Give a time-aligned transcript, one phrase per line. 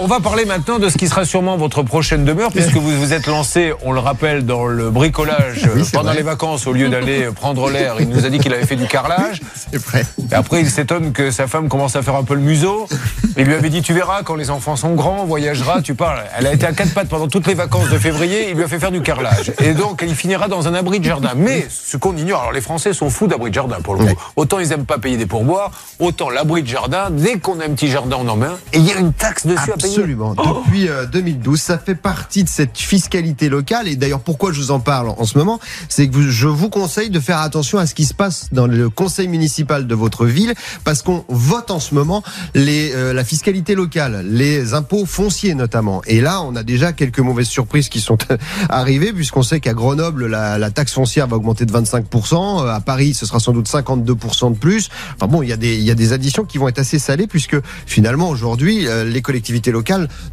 [0.00, 3.12] on va parler maintenant de ce qui sera sûrement votre prochaine demeure, puisque vous vous
[3.12, 6.16] êtes lancé, on le rappelle, dans le bricolage Oui, euh, pendant vrai.
[6.16, 7.96] les vacances, au lieu d'aller prendre l'air.
[8.00, 9.40] Il nous a dit qu'il avait fait du carrelage.
[9.70, 10.04] C'est vrai.
[10.30, 12.86] Et après, il s'étonne que sa femme commence à faire un peu le museau.
[13.36, 16.22] Il lui avait dit Tu verras, quand les enfants sont grands, on voyagera, tu parles.
[16.38, 18.50] Elle a été à quatre pattes pendant toutes les vacances de février.
[18.50, 19.52] Il lui a fait faire du carrelage.
[19.62, 21.32] Et donc, il finira dans un abri de jardin.
[21.36, 24.20] Mais ce qu'on ignore, alors les Français sont fous d'abri de jardin pour le coup.
[24.36, 27.70] Autant ils aiment pas payer des pourboires, autant l'abri de jardin, dès qu'on a un
[27.70, 28.56] petit jardin, on en un.
[28.72, 30.34] Et il y a une taxe dessus à Absolument.
[30.34, 33.88] Depuis euh, 2012, ça fait partie de cette fiscalité locale.
[33.88, 37.10] Et d'ailleurs, pourquoi je vous en parle en ce moment, c'est que je vous conseille
[37.10, 40.54] de faire attention à ce qui se passe dans le conseil municipal de votre ville,
[40.84, 42.22] parce qu'on vote en ce moment
[42.54, 46.02] les, euh, la fiscalité locale, les impôts fonciers notamment.
[46.06, 48.18] Et là, on a déjà quelques mauvaises surprises qui sont
[48.68, 52.64] arrivées, puisqu'on sait qu'à Grenoble, la, la taxe foncière va augmenter de 25%.
[52.64, 54.88] euh, À Paris, ce sera sans doute 52% de plus.
[55.16, 56.98] Enfin bon, il y a des, il y a des additions qui vont être assez
[56.98, 59.75] salées, puisque finalement, aujourd'hui, euh, les collectivités locales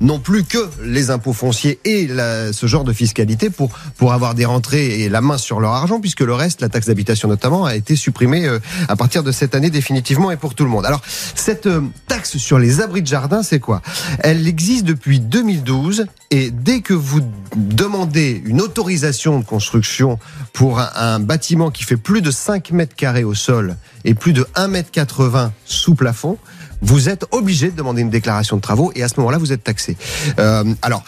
[0.00, 2.08] n'ont plus que les impôts fonciers et
[2.52, 6.00] ce genre de fiscalité pour, pour avoir des rentrées et la main sur leur argent,
[6.00, 9.54] puisque le reste, la taxe d'habitation notamment, a été supprimée euh, à partir de cette
[9.54, 10.86] année définitivement et pour tout le monde.
[10.86, 11.02] Alors,
[11.34, 13.82] cette euh, taxe sur les abris de jardin, c'est quoi?
[14.20, 17.20] Elle existe depuis 2012 et dès que vous
[17.54, 20.18] demandez une autorisation de construction
[20.54, 24.46] pour un, bâtiment qui fait plus de 5 mètres carrés au sol et plus de
[24.54, 26.38] 1 mètre 80 sous plafond,
[26.80, 29.62] vous êtes obligé de demander une déclaration de travaux et à ce moment-là, vous êtes
[29.62, 29.98] taxé.
[30.38, 31.04] Euh, alors,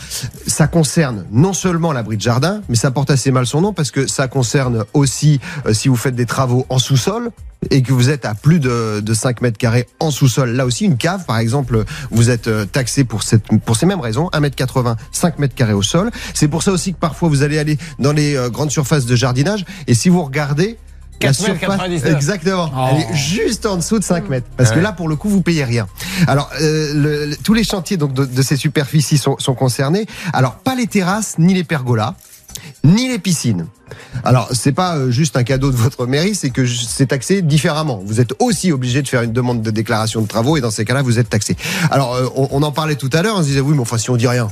[0.46, 3.90] ça concerne non seulement l'abri de jardin, mais ça porte assez mal son nom parce
[3.90, 7.30] que ça concerne aussi euh, si vous faites des travaux en sous-sol
[7.70, 10.50] et que vous êtes à plus de, de 5 mètres carrés en sous-sol.
[10.50, 14.00] Là aussi, une cave, par exemple, vous êtes euh, taxé pour, cette, pour ces mêmes
[14.00, 16.10] raisons, 1 mètre 80, 5 mètres carrés au sol.
[16.34, 19.16] C'est pour ça aussi que parfois vous allez aller dans les euh, grandes surfaces de
[19.16, 20.76] jardinage et si vous regardez,
[21.22, 22.14] la 4 mètres surface- 99.
[22.16, 22.70] exactement.
[22.76, 22.86] Oh.
[22.90, 24.46] Elle est juste en dessous de 5 mètres.
[24.58, 25.86] Parce que là, pour le coup, vous payez rien.
[26.26, 30.06] Alors, euh, le- tous les chantiers donc, de, de ces superficies sont, sont concernés.
[30.34, 32.14] Alors, pas les terrasses, ni les pergolas,
[32.82, 33.66] ni les piscines.
[34.24, 38.02] Alors, c'est pas euh, juste un cadeau de votre mairie, c'est que c'est taxé différemment.
[38.04, 40.84] Vous êtes aussi obligé de faire une demande de déclaration de travaux et dans ces
[40.84, 41.56] cas-là, vous êtes taxé.
[41.90, 44.10] Alors, euh, on, en parlait tout à l'heure, on se disait oui, mais enfin, si
[44.10, 44.48] on dit rien.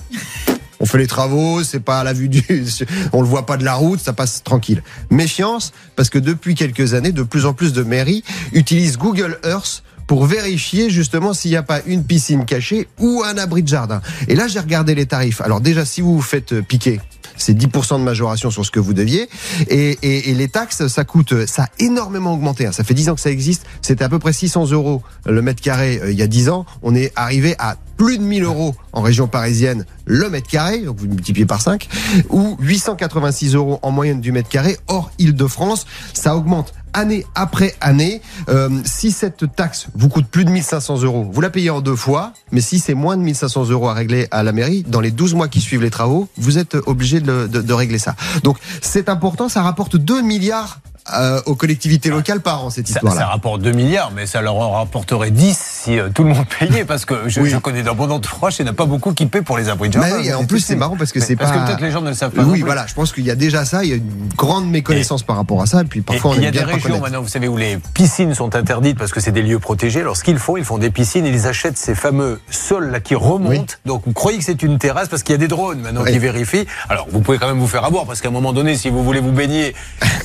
[0.80, 2.44] On fait les travaux, c'est pas à la vue du,
[3.12, 4.82] on le voit pas de la route, ça passe tranquille.
[5.10, 9.84] Méfiance, parce que depuis quelques années, de plus en plus de mairies utilisent Google Earth
[10.06, 14.02] pour vérifier justement s'il n'y a pas une piscine cachée ou un abri de jardin.
[14.28, 15.40] Et là, j'ai regardé les tarifs.
[15.40, 17.00] Alors déjà, si vous vous faites euh, piquer,
[17.42, 19.28] c'est 10% de majoration sur ce que vous deviez.
[19.68, 19.98] Et,
[20.34, 22.66] les taxes, ça coûte, ça a énormément augmenté.
[22.66, 22.72] hein.
[22.72, 23.64] Ça fait 10 ans que ça existe.
[23.82, 26.66] C'était à peu près 600 euros le mètre carré euh, il y a 10 ans.
[26.82, 30.96] On est arrivé à plus de 1000 euros en région parisienne le mètre carré, donc
[30.98, 31.88] vous multipliez par 5,
[32.30, 35.86] ou 886 euros en moyenne du mètre carré hors Île-de-France.
[36.12, 38.20] Ça augmente année après année.
[38.48, 41.96] Euh, si cette taxe vous coûte plus de 1500 euros, vous la payez en deux
[41.96, 45.10] fois, mais si c'est moins de 1500 euros à régler à la mairie, dans les
[45.10, 48.14] 12 mois qui suivent les travaux, vous êtes obligé de, de- de régler ça.
[48.44, 50.80] Donc c'est important, ça rapporte 2 milliards
[51.18, 53.26] euh, aux collectivités locales par an, cette Ça, ça histoire-là.
[53.26, 56.84] rapporte 2 milliards, mais ça leur en rapporterait 10 si euh, tout le monde payait,
[56.84, 57.50] parce que je, Oui.
[57.50, 59.88] je connais d'abondante proches, il n'y en a pas beaucoup qui paient pour les abris
[59.88, 60.16] de jardin.
[60.18, 61.58] oui, en plus c'est marrant parce que Mais c'est Parce pas.
[61.58, 62.42] que peut-être les gens ne le savent pas.
[62.44, 65.22] Oui, voilà, je pense qu'il y a déjà ça, il y a une grande méconnaissance
[65.22, 67.00] par rapport à ça, et puis Et parfois on il y a des bien régions
[67.00, 70.00] maintenant, vous savez, où les piscines sont interdites parce que c'est des lieux protégés.
[70.00, 73.14] Alors ce qu'ils font, ils font des piscines, ils achètent ces fameux sols là qui
[73.14, 73.74] remontent.
[73.86, 76.12] Donc vous croyez que c'est une terrasse parce qu'il y a des drones maintenant Oui.
[76.12, 76.66] qui vérifient.
[76.88, 79.02] Alors vous pouvez quand même vous faire avoir parce qu'à un moment donné, si vous
[79.02, 79.74] voulez vous baigner,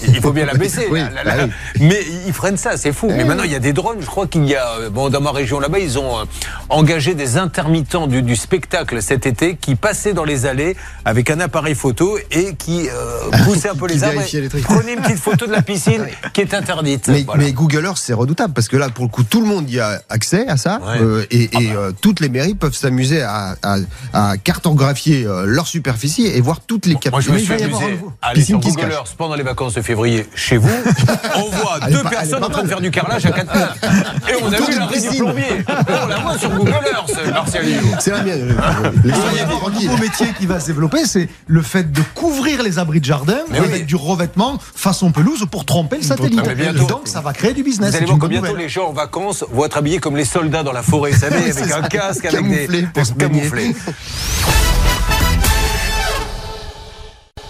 [0.07, 0.88] il faut bien la baisser.
[0.91, 1.53] Oui, la- la- bah la-.
[1.79, 3.07] Mais ils freinent ça, c'est fou.
[3.09, 3.97] Mais maintenant il y a des drones.
[4.01, 6.23] Je crois qu'il y a, euh, bon, dans ma région là-bas, ils ont euh,
[6.69, 10.75] engagé des intermittents du, du spectacle cet été qui passaient dans les allées
[11.05, 14.21] avec un appareil photo et qui euh, poussaient un peu les arbres.
[14.63, 17.07] Prenez une petite photo de la piscine qui est interdite.
[17.07, 17.43] Mais, Voilà.
[17.43, 19.79] mais Google Earth, c'est redoutable parce que là, pour le coup, tout le monde y
[19.79, 21.01] a accès à ça Ouais.
[21.01, 23.77] euh, et, et, euh, toutes les mairies peuvent s'amuser à, à-
[24.13, 27.55] à cartographier leur superficie et voir toutes les Moi, je me capacités.
[27.57, 28.91] suis amusé à aller piscine sur Google.
[28.91, 30.69] Earth pendant les vacances de février chez vous.
[31.35, 33.77] On voit deux pas- personnes en train de faire du carrelage à quatre pattes.
[34.29, 35.23] Et on a vu la piscine.
[35.37, 35.65] Plombier.
[36.03, 37.65] On la voit sur Google Earth, Martial.
[38.00, 38.56] C'est la mienne.
[39.50, 39.89] tranquille.
[39.89, 43.38] nouveau métier qui va se développer, c'est le fait de couvrir les abris de jardin
[43.50, 43.83] Mais avec oui.
[43.83, 46.41] du revêtement façon pelouse pour tromper le satellite.
[46.56, 46.85] Bientôt.
[46.88, 47.88] Donc ça va créer du business.
[47.88, 48.62] Vous c'est allez voir que bientôt nouvelle.
[48.63, 51.51] les gens en vacances vont être habillés comme les soldats dans la forêt, vous savez,
[51.57, 53.39] avec un casque, avec des Camouflés pour se baigner.
[53.41, 53.75] camouflés.